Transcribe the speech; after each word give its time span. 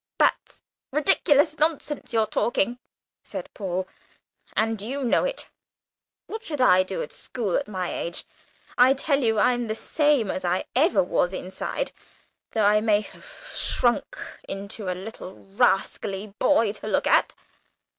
"That's 0.17 0.63
ridiculous 0.91 1.59
nonsense 1.59 2.11
you're 2.11 2.25
talking," 2.25 2.79
said 3.21 3.51
Paul, 3.53 3.87
"and 4.57 4.81
you 4.81 5.03
know 5.03 5.25
it. 5.25 5.49
What 6.25 6.43
should 6.43 6.59
I 6.59 6.81
do 6.81 7.03
at 7.03 7.13
school 7.13 7.55
at 7.55 7.67
my 7.67 7.93
age? 7.93 8.25
I 8.79 8.95
tell 8.95 9.19
you 9.23 9.37
I'm 9.37 9.67
the 9.67 9.75
same 9.75 10.31
as 10.31 10.43
ever 10.75 11.25
inside, 11.35 11.91
though 12.53 12.65
I 12.65 12.81
may 12.81 13.01
have 13.01 13.51
shrunk 13.55 14.17
into 14.49 14.89
a 14.89 14.97
little 14.99 15.35
rascally 15.35 16.33
boy 16.39 16.73
to 16.73 16.87
look 16.87 17.05
at. 17.05 17.35